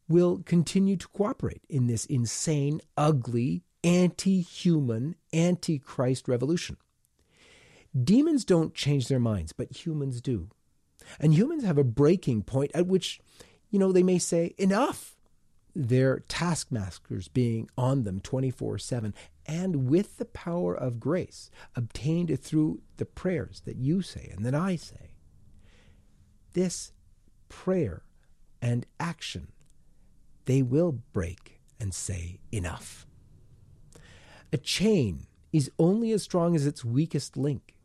will 0.09 0.43
continue 0.45 0.97
to 0.97 1.09
cooperate 1.09 1.63
in 1.69 1.87
this 1.87 2.07
insane, 2.07 2.81
ugly, 2.97 3.63
anti 3.85 4.41
human, 4.41 5.17
anti 5.33 5.79
Christ 5.79 6.29
revolution. 6.29 6.79
Demons 8.05 8.45
don't 8.45 8.75
change 8.75 9.09
their 9.09 9.21
minds, 9.21 9.53
but 9.53 9.85
humans 9.85 10.21
do. 10.21 10.49
And 11.21 11.35
humans 11.35 11.65
have 11.65 11.79
a 11.79 11.85
breaking 11.85 12.43
point 12.43 12.71
at 12.75 12.87
which, 12.87 13.21
you 13.71 13.79
know, 13.79 13.93
they 13.93 14.03
may 14.03 14.19
say, 14.19 14.55
enough. 14.59 15.17
Their 15.81 16.25
taskmasters 16.27 17.29
being 17.29 17.71
on 17.79 18.03
them 18.03 18.19
24 18.21 18.79
7, 18.79 19.15
and 19.47 19.89
with 19.89 20.17
the 20.17 20.25
power 20.25 20.75
of 20.75 20.99
grace 20.99 21.53
obtained 21.77 22.37
through 22.41 22.81
the 22.97 23.05
prayers 23.05 23.63
that 23.65 23.77
you 23.77 24.03
say 24.03 24.29
and 24.35 24.45
that 24.45 24.57
I 24.57 24.75
say. 24.75 25.13
This 26.53 26.91
prayer 27.49 28.03
and 28.61 28.87
action 28.99 29.53
they 30.47 30.63
will 30.63 31.03
break 31.13 31.61
and 31.79 31.95
say, 31.95 32.41
Enough. 32.51 33.07
A 34.53 34.57
chain 34.57 35.27
is 35.53 35.71
only 35.79 36.11
as 36.11 36.25
strong 36.25 36.57
as 36.57 36.67
its 36.67 36.85
weakest 36.85 37.37
link. 37.37 37.77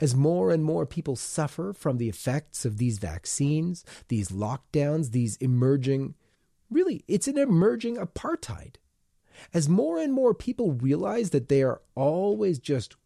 As 0.00 0.14
more 0.14 0.52
and 0.52 0.64
more 0.64 0.86
people 0.86 1.16
suffer 1.16 1.74
from 1.74 1.98
the 1.98 2.08
effects 2.08 2.64
of 2.64 2.78
these 2.78 2.98
vaccines, 2.98 3.84
these 4.06 4.28
lockdowns, 4.28 5.10
these 5.10 5.36
emerging, 5.36 6.14
really, 6.70 7.04
it's 7.08 7.28
an 7.28 7.38
emerging 7.38 7.96
apartheid. 7.96 8.76
As 9.54 9.68
more 9.68 9.98
and 9.98 10.12
more 10.12 10.34
people 10.34 10.72
realize 10.72 11.30
that 11.30 11.48
they 11.48 11.62
are 11.62 11.80
always 11.94 12.58
just 12.58 12.96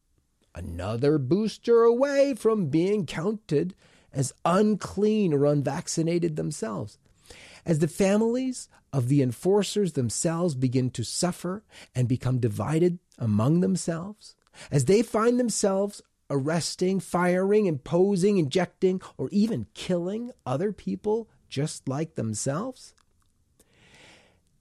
another 0.55 1.19
booster 1.19 1.83
away 1.83 2.35
from 2.35 2.67
being 2.67 3.07
counted 3.07 3.75
as 4.13 4.33
unclean 4.45 5.33
or 5.33 5.47
unvaccinated 5.47 6.37
themselves, 6.37 6.99
as 7.65 7.79
the 7.79 7.89
families 7.89 8.69
of 8.93 9.09
the 9.09 9.23
enforcers 9.23 9.93
themselves 9.93 10.55
begin 10.55 10.91
to 10.91 11.05
suffer 11.05 11.65
and 11.95 12.09
become 12.09 12.39
divided 12.39 12.99
among 13.19 13.61
themselves, 13.61 14.35
as 14.71 14.85
they 14.85 15.03
find 15.03 15.41
themselves 15.41 16.03
arresting, 16.29 17.01
firing, 17.01 17.67
imposing, 17.67 18.39
injecting, 18.39 19.01
or 19.17 19.29
even 19.31 19.67
killing 19.75 20.31
other 20.45 20.73
people 20.73 21.29
just 21.49 21.89
like 21.89 22.15
themselves, 22.15 22.95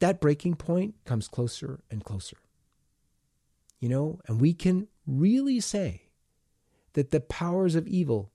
that 0.01 0.19
breaking 0.19 0.55
point 0.55 0.95
comes 1.05 1.27
closer 1.27 1.79
and 1.89 2.03
closer. 2.03 2.37
You 3.79 3.89
know, 3.89 4.19
and 4.27 4.41
we 4.41 4.53
can 4.53 4.87
really 5.07 5.59
say 5.59 6.09
that 6.93 7.11
the 7.11 7.19
powers 7.19 7.75
of 7.75 7.87
evil 7.87 8.31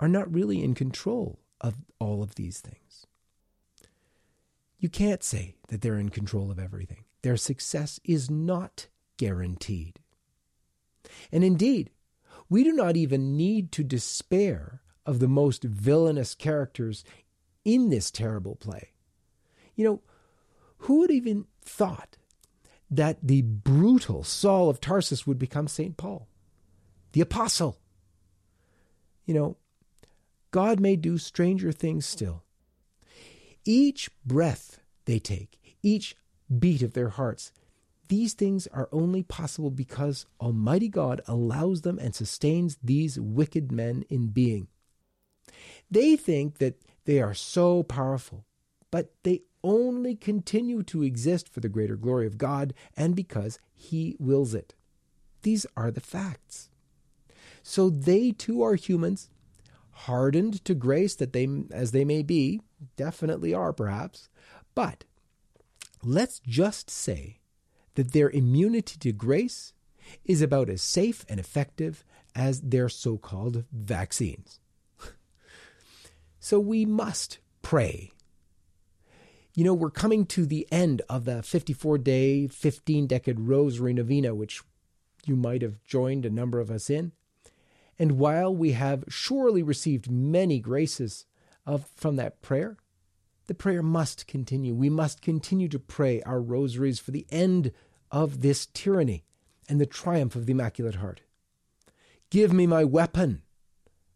are 0.00 0.08
not 0.08 0.32
really 0.32 0.62
in 0.62 0.74
control 0.74 1.38
of 1.60 1.76
all 1.98 2.22
of 2.22 2.34
these 2.34 2.60
things. 2.60 3.06
You 4.78 4.88
can't 4.88 5.22
say 5.22 5.56
that 5.68 5.82
they're 5.82 5.98
in 5.98 6.08
control 6.08 6.50
of 6.50 6.58
everything. 6.58 7.04
Their 7.22 7.36
success 7.36 8.00
is 8.02 8.30
not 8.30 8.88
guaranteed. 9.18 10.00
And 11.30 11.44
indeed, 11.44 11.90
we 12.48 12.64
do 12.64 12.72
not 12.72 12.96
even 12.96 13.36
need 13.36 13.72
to 13.72 13.84
despair 13.84 14.80
of 15.04 15.18
the 15.18 15.28
most 15.28 15.64
villainous 15.64 16.34
characters 16.34 17.04
in 17.64 17.90
this 17.90 18.10
terrible 18.10 18.56
play. 18.56 18.92
You 19.76 19.84
know, 19.84 20.02
who 20.80 21.00
would 21.00 21.10
even 21.10 21.46
thought 21.62 22.16
that 22.90 23.18
the 23.22 23.42
brutal 23.42 24.24
Saul 24.24 24.68
of 24.68 24.80
Tarsus 24.80 25.26
would 25.26 25.38
become 25.38 25.68
St. 25.68 25.96
Paul, 25.96 26.26
the 27.12 27.20
apostle? 27.20 27.78
You 29.24 29.34
know, 29.34 29.56
God 30.50 30.80
may 30.80 30.96
do 30.96 31.16
stranger 31.18 31.70
things 31.70 32.04
still. 32.04 32.42
Each 33.64 34.10
breath 34.26 34.80
they 35.04 35.18
take, 35.18 35.60
each 35.82 36.16
beat 36.58 36.82
of 36.82 36.94
their 36.94 37.10
hearts, 37.10 37.52
These 38.10 38.34
things 38.34 38.66
are 38.72 38.88
only 38.90 39.22
possible 39.22 39.70
because 39.70 40.26
Almighty 40.40 40.88
God 40.88 41.20
allows 41.28 41.82
them 41.82 41.96
and 42.00 42.12
sustains 42.12 42.76
these 42.82 43.20
wicked 43.20 43.70
men 43.70 44.04
in 44.10 44.30
being. 44.30 44.66
They 45.88 46.16
think 46.16 46.58
that 46.58 46.82
they 47.04 47.22
are 47.22 47.34
so 47.34 47.84
powerful, 47.84 48.46
but 48.90 49.12
they 49.22 49.42
only 49.62 50.14
continue 50.14 50.82
to 50.84 51.02
exist 51.02 51.48
for 51.48 51.60
the 51.60 51.68
greater 51.68 51.96
glory 51.96 52.26
of 52.26 52.38
God 52.38 52.74
and 52.96 53.14
because 53.14 53.58
He 53.74 54.16
wills 54.18 54.54
it. 54.54 54.74
These 55.42 55.66
are 55.76 55.90
the 55.90 56.00
facts. 56.00 56.68
So 57.62 57.90
they 57.90 58.32
too 58.32 58.62
are 58.62 58.74
humans, 58.74 59.30
hardened 59.90 60.64
to 60.64 60.74
grace 60.74 61.14
that 61.16 61.32
they 61.32 61.48
as 61.70 61.92
they 61.92 62.04
may 62.04 62.22
be, 62.22 62.60
definitely 62.96 63.52
are 63.52 63.72
perhaps, 63.72 64.28
but 64.74 65.04
let's 66.02 66.40
just 66.40 66.88
say 66.90 67.40
that 67.94 68.12
their 68.12 68.30
immunity 68.30 68.96
to 68.98 69.12
grace 69.12 69.72
is 70.24 70.40
about 70.40 70.68
as 70.70 70.82
safe 70.82 71.24
and 71.28 71.38
effective 71.38 72.04
as 72.34 72.60
their 72.60 72.88
so-called 72.88 73.64
vaccines. 73.72 74.60
so 76.40 76.58
we 76.58 76.86
must 76.86 77.38
pray 77.62 78.10
you 79.54 79.64
know, 79.64 79.74
we're 79.74 79.90
coming 79.90 80.26
to 80.26 80.46
the 80.46 80.66
end 80.70 81.02
of 81.08 81.24
the 81.24 81.42
54 81.42 81.98
day, 81.98 82.46
15 82.46 83.06
decade 83.06 83.40
Rosary 83.40 83.92
Novena, 83.92 84.34
which 84.34 84.62
you 85.26 85.36
might 85.36 85.62
have 85.62 85.82
joined 85.84 86.24
a 86.24 86.30
number 86.30 86.60
of 86.60 86.70
us 86.70 86.88
in. 86.88 87.12
And 87.98 88.12
while 88.12 88.54
we 88.54 88.72
have 88.72 89.04
surely 89.08 89.62
received 89.62 90.10
many 90.10 90.58
graces 90.58 91.26
of, 91.66 91.86
from 91.94 92.16
that 92.16 92.40
prayer, 92.40 92.78
the 93.46 93.54
prayer 93.54 93.82
must 93.82 94.26
continue. 94.26 94.74
We 94.74 94.88
must 94.88 95.20
continue 95.20 95.68
to 95.68 95.78
pray 95.78 96.22
our 96.22 96.40
rosaries 96.40 96.98
for 96.98 97.10
the 97.10 97.26
end 97.30 97.72
of 98.10 98.40
this 98.40 98.66
tyranny 98.66 99.24
and 99.68 99.80
the 99.80 99.86
triumph 99.86 100.34
of 100.34 100.46
the 100.46 100.52
Immaculate 100.52 100.96
Heart. 100.96 101.22
Give 102.30 102.52
me 102.52 102.66
my 102.66 102.84
weapon, 102.84 103.42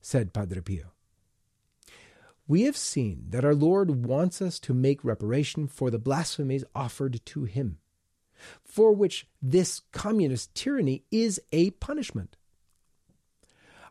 said 0.00 0.32
Padre 0.32 0.60
Pio. 0.60 0.93
We 2.46 2.62
have 2.62 2.76
seen 2.76 3.26
that 3.30 3.44
our 3.44 3.54
Lord 3.54 4.04
wants 4.04 4.42
us 4.42 4.58
to 4.60 4.74
make 4.74 5.04
reparation 5.04 5.66
for 5.66 5.90
the 5.90 5.98
blasphemies 5.98 6.64
offered 6.74 7.24
to 7.26 7.44
him, 7.44 7.78
for 8.62 8.92
which 8.92 9.26
this 9.40 9.80
communist 9.92 10.54
tyranny 10.54 11.04
is 11.10 11.40
a 11.52 11.70
punishment. 11.70 12.36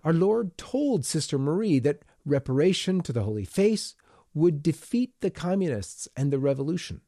Our 0.03 0.13
Lord 0.13 0.57
told 0.57 1.05
Sister 1.05 1.39
Marie 1.39 1.79
that 1.79 2.03
reparation 2.25 3.01
to 3.01 3.13
the 3.13 3.23
Holy 3.23 3.45
Face 3.45 3.95
would 4.33 4.61
defeat 4.61 5.13
the 5.21 5.31
communists 5.31 6.07
and 6.15 6.31
the 6.31 6.39
revolution. 6.39 7.01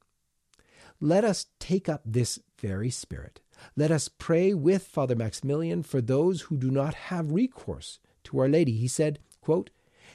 Let 0.99 1.23
us 1.23 1.47
take 1.59 1.89
up 1.89 2.01
this 2.05 2.39
very 2.59 2.89
spirit. 2.89 3.41
Let 3.75 3.91
us 3.91 4.07
pray 4.07 4.53
with 4.53 4.87
Father 4.87 5.15
Maximilian 5.15 5.83
for 5.83 6.01
those 6.01 6.41
who 6.41 6.57
do 6.57 6.71
not 6.71 6.93
have 6.95 7.31
recourse 7.31 7.99
to 8.25 8.39
Our 8.39 8.49
Lady. 8.49 8.73
He 8.73 8.87
said, 8.87 9.19
quote, 9.41 9.69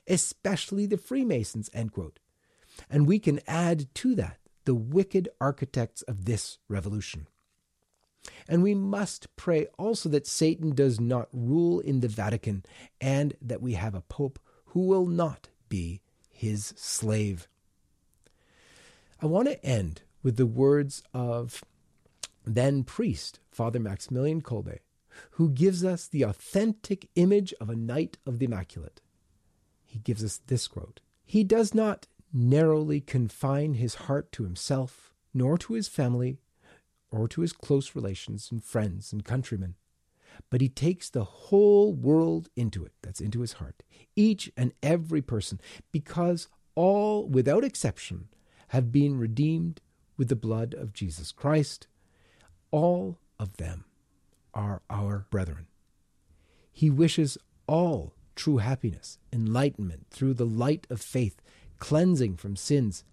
especially 0.07 0.87
the 0.87 0.97
Freemasons, 0.97 1.71
end 1.73 1.93
quote. 1.93 2.19
And 2.89 3.07
we 3.07 3.19
can 3.19 3.41
add 3.47 3.93
to 3.97 4.15
that 4.17 4.39
the 4.65 4.75
wicked 4.75 5.29
architects 5.41 6.03
of 6.03 6.25
this 6.25 6.59
revolution. 6.69 7.27
And 8.49 8.63
we 8.63 8.75
must 8.75 9.35
pray 9.37 9.67
also 9.79 10.09
that 10.11 10.27
Satan 10.27 10.75
does 10.75 11.01
not 11.01 11.29
rule 11.33 11.81
in 11.81 12.01
the 12.01 12.09
Vatican 12.09 12.65
and 13.01 13.35
that 13.41 13.63
we 13.63 13.75
have 13.75 13.95
a 13.95 14.03
pope 14.03 14.39
who 14.67 14.87
will 14.87 15.07
not 15.07 15.49
be 15.69 16.03
his 16.29 16.73
slave. 16.77 17.49
I 19.21 19.27
want 19.27 19.49
to 19.49 19.65
end 19.65 20.03
with 20.23 20.37
the 20.37 20.47
words 20.47 21.03
of 21.13 21.65
then 22.45 22.85
priest 22.85 23.41
Father 23.51 23.79
Maximilian 23.79 24.43
Kolbe, 24.43 24.79
who 25.33 25.51
gives 25.51 25.85
us 25.85 26.07
the 26.07 26.23
authentic 26.23 27.09
image 27.15 27.53
of 27.61 27.69
a 27.69 27.77
Knight 27.77 28.17
of 28.27 28.39
the 28.39 28.47
Immaculate 28.47 29.01
he 29.91 29.99
gives 29.99 30.23
us 30.23 30.41
this 30.47 30.69
quote 30.69 31.01
He 31.27 31.43
does 31.43 31.75
not 31.75 32.07
narrowly 32.33 33.01
confine 33.01 33.75
his 33.75 33.97
heart 34.07 34.31
to 34.31 34.45
himself, 34.45 35.13
nor 35.35 35.59
to 35.59 35.73
his 35.73 35.89
family, 35.89 36.39
or 37.11 37.27
to 37.27 37.41
his 37.41 37.53
close 37.53 37.97
relations 37.97 38.53
and 38.53 38.63
friends 38.63 39.13
and 39.13 39.25
countrymen, 39.25 39.75
but 40.49 40.61
he 40.61 40.69
takes 40.69 41.11
the 41.11 41.25
whole 41.25 41.93
world 41.93 42.49
into 42.55 42.85
it. 42.85 42.93
That's 43.03 43.21
into 43.21 43.41
his 43.41 43.55
heart, 43.55 43.83
each 44.15 44.53
and 44.57 44.73
every 44.81 45.23
person, 45.23 45.61
because 45.91 46.47
all, 46.77 47.27
without 47.27 47.65
exception, 47.65 48.29
have 48.69 48.93
been 48.93 49.19
redeemed 49.19 49.81
with 50.17 50.29
the 50.29 50.37
blood 50.37 50.73
of 50.73 50.93
Jesus 50.93 51.33
Christ. 51.33 51.89
All 52.71 53.19
of 53.41 53.57
them 53.57 53.87
are 54.55 54.83
our 54.89 55.27
brethren. 55.31 55.67
He 56.73 56.91
wishes 56.91 57.37
all 57.67 58.15
true 58.35 58.59
happiness, 58.59 59.19
enlightenment 59.33 60.07
through 60.11 60.35
the 60.35 60.47
light 60.47 60.87
of 60.91 61.01
faith, 61.01 61.41
cleansing 61.79 62.37
from 62.37 62.57
sins, 62.57 63.05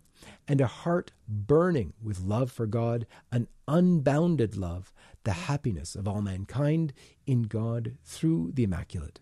and 0.47 0.59
a 0.59 0.67
heart 0.67 1.11
burning 1.27 1.93
with 2.01 2.19
love 2.19 2.51
for 2.51 2.65
God, 2.65 3.05
an 3.31 3.47
unbounded 3.67 4.55
love, 4.55 4.91
the 5.23 5.33
happiness 5.33 5.95
of 5.95 6.07
all 6.07 6.21
mankind 6.21 6.93
in 7.25 7.43
God 7.43 7.97
through 8.03 8.51
the 8.53 8.63
Immaculate. 8.63 9.19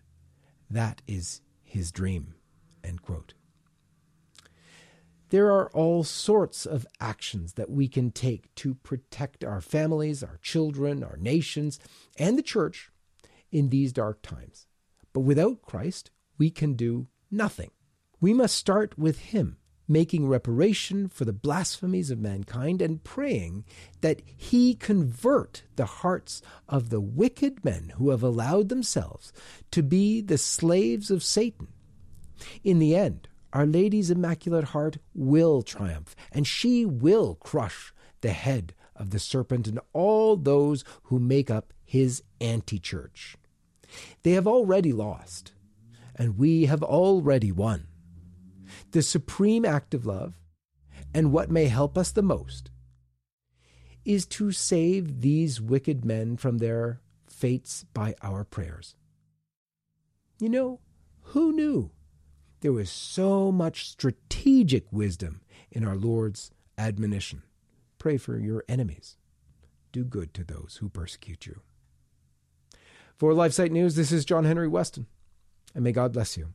That 0.69 1.01
is 1.07 1.41
his 1.63 1.91
dream. 1.91 2.35
There 5.29 5.51
are 5.51 5.69
all 5.71 6.03
sorts 6.03 6.65
of 6.65 6.85
actions 7.01 7.53
that 7.53 7.69
we 7.69 7.87
can 7.87 8.11
take 8.11 8.53
to 8.55 8.75
protect 8.75 9.43
our 9.43 9.59
families, 9.59 10.23
our 10.23 10.39
children, 10.41 11.03
our 11.03 11.17
nations, 11.17 11.79
and 12.17 12.37
the 12.37 12.43
church 12.43 12.91
in 13.51 13.69
these 13.69 13.91
dark 13.91 14.21
times. 14.21 14.67
But 15.15 15.21
without 15.21 15.61
Christ, 15.61 16.11
we 16.37 16.49
can 16.49 16.73
do 16.73 17.07
nothing. 17.31 17.71
We 18.19 18.33
must 18.33 18.53
start 18.53 18.99
with 18.99 19.19
Him, 19.19 19.55
making 19.87 20.27
reparation 20.27 21.07
for 21.07 21.23
the 21.23 21.31
blasphemies 21.31 22.11
of 22.11 22.19
mankind 22.19 22.81
and 22.81 23.01
praying 23.01 23.63
that 24.01 24.21
He 24.35 24.75
convert 24.75 25.63
the 25.77 25.85
hearts 25.85 26.41
of 26.67 26.89
the 26.89 26.99
wicked 26.99 27.63
men 27.63 27.93
who 27.95 28.09
have 28.09 28.23
allowed 28.23 28.67
themselves 28.67 29.31
to 29.71 29.81
be 29.81 30.19
the 30.19 30.37
slaves 30.37 31.09
of 31.09 31.23
Satan. 31.23 31.69
In 32.61 32.79
the 32.79 32.93
end, 32.93 33.29
Our 33.53 33.65
Lady's 33.65 34.11
Immaculate 34.11 34.65
Heart 34.65 34.97
will 35.13 35.61
triumph, 35.61 36.13
and 36.29 36.45
she 36.45 36.85
will 36.85 37.35
crush 37.35 37.93
the 38.19 38.33
head 38.33 38.73
of 38.97 39.11
the 39.11 39.19
serpent 39.19 39.65
and 39.65 39.79
all 39.93 40.35
those 40.35 40.83
who 41.03 41.19
make 41.19 41.49
up 41.49 41.71
his 41.85 42.21
anti 42.41 42.79
church. 42.79 43.37
They 44.23 44.31
have 44.31 44.47
already 44.47 44.93
lost, 44.93 45.53
and 46.15 46.37
we 46.37 46.65
have 46.65 46.83
already 46.83 47.51
won. 47.51 47.87
The 48.91 49.01
supreme 49.01 49.65
act 49.65 49.93
of 49.93 50.05
love, 50.05 50.39
and 51.13 51.31
what 51.31 51.51
may 51.51 51.65
help 51.65 51.97
us 51.97 52.11
the 52.11 52.21
most, 52.21 52.71
is 54.03 54.25
to 54.27 54.51
save 54.51 55.21
these 55.21 55.59
wicked 55.59 56.05
men 56.05 56.37
from 56.37 56.59
their 56.59 57.01
fates 57.27 57.85
by 57.93 58.15
our 58.21 58.43
prayers. 58.43 58.95
You 60.39 60.49
know, 60.49 60.79
who 61.29 61.51
knew 61.53 61.91
there 62.61 62.73
was 62.73 62.89
so 62.89 63.51
much 63.51 63.89
strategic 63.89 64.91
wisdom 64.91 65.41
in 65.71 65.85
our 65.85 65.95
Lord's 65.95 66.51
admonition? 66.77 67.43
Pray 67.97 68.17
for 68.17 68.37
your 68.37 68.63
enemies. 68.67 69.17
Do 69.91 70.03
good 70.03 70.33
to 70.33 70.43
those 70.43 70.77
who 70.79 70.89
persecute 70.89 71.45
you. 71.45 71.61
For 73.17 73.31
LifeSite 73.31 73.71
News, 73.71 73.95
this 73.95 74.11
is 74.11 74.25
John 74.25 74.43
Henry 74.43 74.67
Weston, 74.67 75.07
and 75.73 75.85
may 75.85 75.93
God 75.93 76.11
bless 76.11 76.35
you. 76.35 76.49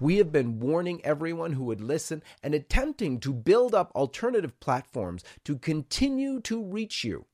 We 0.00 0.16
have 0.16 0.32
been 0.32 0.58
warning 0.58 1.00
everyone 1.04 1.52
who 1.52 1.62
would 1.64 1.80
listen 1.80 2.20
and 2.42 2.52
attempting 2.52 3.20
to 3.20 3.32
build 3.32 3.76
up 3.76 3.92
alternative 3.94 4.58
platforms 4.58 5.22
to 5.44 5.56
continue 5.56 6.40
to 6.40 6.60
reach 6.60 7.04
you. 7.04 7.26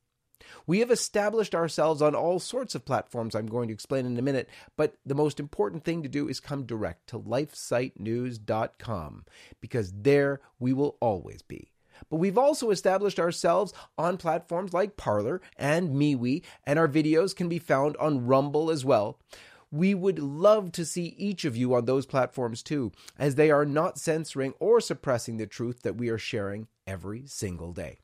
We 0.66 0.80
have 0.80 0.90
established 0.90 1.54
ourselves 1.54 2.02
on 2.02 2.14
all 2.14 2.38
sorts 2.38 2.74
of 2.74 2.84
platforms 2.84 3.34
I'm 3.34 3.46
going 3.46 3.68
to 3.68 3.74
explain 3.74 4.04
in 4.04 4.18
a 4.18 4.22
minute, 4.22 4.50
but 4.76 4.96
the 5.06 5.14
most 5.14 5.40
important 5.40 5.84
thing 5.84 6.02
to 6.02 6.08
do 6.08 6.28
is 6.28 6.38
come 6.38 6.66
direct 6.66 7.06
to 7.08 7.18
lifesitenews.com 7.18 9.24
because 9.62 9.92
there 9.92 10.42
we 10.58 10.74
will 10.74 10.98
always 11.00 11.40
be. 11.40 11.69
But 12.08 12.16
we've 12.16 12.38
also 12.38 12.70
established 12.70 13.18
ourselves 13.18 13.72
on 13.98 14.16
platforms 14.16 14.72
like 14.72 14.96
Parler 14.96 15.40
and 15.56 15.90
MeWe, 15.90 16.42
and 16.64 16.78
our 16.78 16.88
videos 16.88 17.34
can 17.34 17.48
be 17.48 17.58
found 17.58 17.96
on 17.98 18.26
Rumble 18.26 18.70
as 18.70 18.84
well. 18.84 19.18
We 19.72 19.94
would 19.94 20.18
love 20.18 20.72
to 20.72 20.84
see 20.84 21.14
each 21.16 21.44
of 21.44 21.56
you 21.56 21.74
on 21.74 21.84
those 21.84 22.06
platforms 22.06 22.62
too, 22.62 22.90
as 23.18 23.36
they 23.36 23.50
are 23.50 23.64
not 23.64 23.98
censoring 23.98 24.54
or 24.58 24.80
suppressing 24.80 25.36
the 25.36 25.46
truth 25.46 25.82
that 25.82 25.96
we 25.96 26.08
are 26.08 26.18
sharing 26.18 26.66
every 26.86 27.24
single 27.26 27.72
day. 27.72 27.98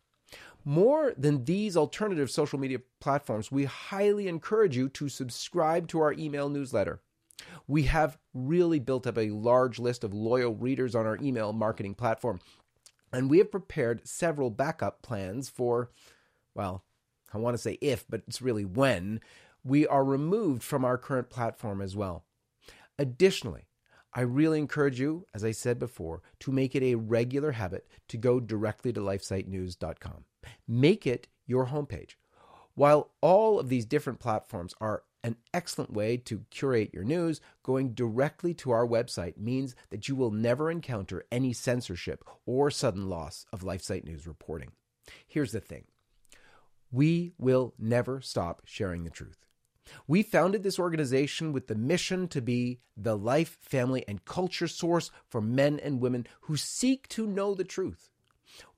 More 0.65 1.13
than 1.17 1.45
these 1.45 1.77
alternative 1.77 2.31
social 2.31 2.59
media 2.59 2.79
platforms, 3.01 3.53
we 3.53 3.65
highly 3.65 4.27
encourage 4.29 4.77
you 4.77 4.89
to 4.91 5.09
subscribe 5.09 5.89
to 5.89 6.01
our 6.01 6.13
email 6.13 6.49
newsletter. 6.49 7.01
We 7.69 7.85
have 7.85 8.19
really 8.35 8.79
built 8.79 9.07
up 9.07 9.19
a 9.19 9.31
large 9.31 9.79
list 9.79 10.05
of 10.05 10.15
loyal 10.15 10.55
readers 10.55 10.95
on 10.95 11.07
our 11.07 11.19
email 11.23 11.53
marketing 11.53 11.95
platform, 11.95 12.41
and 13.17 13.31
we 13.31 13.39
have 13.39 13.51
prepared 13.51 14.07
several 14.07 14.51
backup 14.51 15.01
plans 15.01 15.49
for 15.49 15.91
well, 16.55 16.85
I 17.33 17.39
want 17.39 17.55
to 17.55 17.63
say 17.63 17.79
if, 17.81 18.05
but 18.09 18.23
it's 18.27 18.43
really 18.43 18.65
when, 18.65 19.21
we 19.65 19.87
are 19.87 20.05
removed 20.05 20.63
from 20.63 20.85
our 20.85 20.97
current 20.97 21.29
platform 21.29 21.81
as 21.81 21.97
well. 21.97 22.25
Additionally, 22.99 23.67
I 24.15 24.23
really 24.23 24.59
encourage 24.59 24.99
you, 25.01 25.27
as 25.35 25.45
I 25.45 25.51
said 25.51 25.79
before, 25.79 26.23
to 26.41 26.53
make 26.53 26.75
it 26.75 26.83
a 26.83 26.95
regular 26.95 27.53
habit 27.53 27.87
to 28.09 28.17
go 28.17 28.41
directly 28.41 28.93
to 28.93 29.01
lifesitenews.com. 29.01 30.25
Make 30.67 31.07
it 31.07 31.29
your 31.47 31.67
homepage. 31.67 32.15
While 32.75 33.11
all 33.21 33.59
of 33.59 33.69
these 33.69 33.87
different 33.87 34.21
platforms 34.21 34.75
are 34.81 35.03
an 35.27 35.37
excellent 35.53 35.93
way 35.93 36.17
to 36.17 36.45
curate 36.51 36.95
your 36.95 37.03
news, 37.03 37.41
going 37.65 37.95
directly 37.95 38.55
to 38.55 38.71
our 38.71 38.87
website 38.87 39.37
means 39.37 39.75
that 39.91 40.09
you 40.09 40.15
will 40.15 40.31
never 40.31 40.71
encounter 40.71 41.25
any 41.33 41.53
censorship 41.53 42.23
or 42.47 42.71
sudden 42.71 43.09
loss 43.09 43.45
of 43.53 43.63
LifeSite 43.63 44.05
News 44.05 44.25
reporting. 44.29 44.71
Here's 45.27 45.51
the 45.51 45.59
thing 45.59 45.87
we 46.93 47.33
will 47.39 47.75
never 47.77 48.21
stop 48.21 48.63
sharing 48.67 49.03
the 49.03 49.11
truth. 49.11 49.45
We 50.07 50.23
founded 50.23 50.63
this 50.63 50.79
organization 50.79 51.53
with 51.53 51.67
the 51.67 51.75
mission 51.75 52.29
to 52.29 52.41
be 52.41 52.79
the 52.97 53.19
life, 53.19 53.59
family, 53.61 54.05
and 54.07 54.25
culture 54.25 54.69
source 54.69 55.11
for 55.29 55.41
men 55.41 55.81
and 55.81 56.01
women 56.01 56.29
who 56.43 56.57
seek 56.57 57.09
to 57.09 57.27
know 57.27 57.53
the 57.53 57.65
truth. 57.65 58.11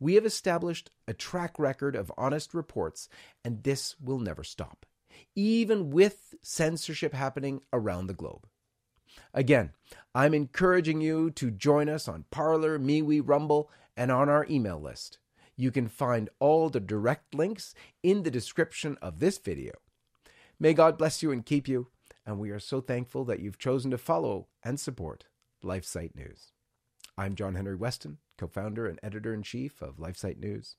We 0.01 0.15
have 0.15 0.25
established 0.25 0.91
a 1.07 1.13
track 1.13 1.59
record 1.59 1.95
of 1.95 2.11
honest 2.17 2.55
reports, 2.55 3.11
and 3.45 3.63
this 3.65 3.97
will 4.01 4.19
never 4.19 4.45
stop, 4.45 4.87
even 5.35 5.91
with 5.91 6.35
censorship 6.43 7.15
happening 7.15 7.61
around 7.73 8.07
the 8.07 8.15
globe. 8.15 8.47
Again, 9.35 9.71
I'm 10.15 10.35
encouraging 10.35 11.01
you 11.01 11.31
to 11.33 11.51
join 11.51 11.89
us 11.89 12.09
on 12.09 12.25
Parler, 12.31 12.79
MeWe, 12.79 13.23
Rumble, 13.25 13.71
and 13.97 14.11
on 14.11 14.29
our 14.29 14.47
email 14.49 14.81
list. 14.81 15.19
You 15.57 15.71
can 15.71 15.89
find 15.89 16.31
all 16.39 16.71
the 16.71 16.81
direct 16.81 17.35
links 17.35 17.75
in 18.03 18.23
the 18.23 18.31
description 18.31 18.97
of 19.03 19.19
this 19.19 19.39
video. 19.39 19.73
May 20.61 20.73
God 20.73 20.99
bless 20.99 21.23
you 21.23 21.31
and 21.33 21.45
keep 21.45 21.67
you, 21.67 21.89
and 22.25 22.39
we 22.39 22.51
are 22.51 22.61
so 22.61 22.81
thankful 22.81 23.25
that 23.25 23.41
you've 23.41 23.59
chosen 23.59 23.91
to 23.91 23.99
follow 23.99 24.49
and 24.63 24.79
support 24.79 25.25
LifeSite 25.65 26.15
News. 26.15 26.53
I'm 27.17 27.35
John 27.35 27.57
Henry 27.57 27.75
Weston, 27.75 28.19
co 28.37 28.47
founder 28.47 28.87
and 28.87 29.01
editor 29.03 29.35
in 29.35 29.43
chief 29.43 29.83
of 29.83 29.97
LifeSite 29.97 30.39
News. 30.39 30.77